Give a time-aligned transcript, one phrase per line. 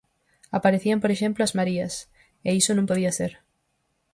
[0.57, 1.93] Aparecían, por exemplo, as Marías,
[2.47, 3.31] e iso non podía ser.